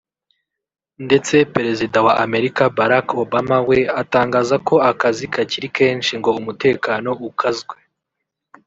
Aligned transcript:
ndetse 1.05 1.35
Perezida 1.55 1.97
wa 2.05 2.13
Amerika 2.25 2.63
Barack 2.77 3.07
Obama 3.23 3.57
we 3.69 3.79
atangaza 4.01 4.55
ko 4.67 4.75
akazi 4.91 5.25
kakiri 5.35 5.67
kenshi 5.77 6.13
ngo 6.19 6.29
umutekano 6.39 7.09
ukazwe 7.29 7.77